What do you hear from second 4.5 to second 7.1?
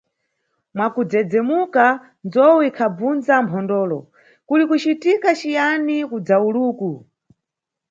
kucitika ciyani kudzawuluku?